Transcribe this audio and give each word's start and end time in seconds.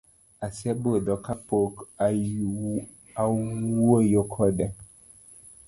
Asebudho 0.47 1.15
kapok 1.25 1.73
awuoyo 3.23 4.21
kode 4.33 4.67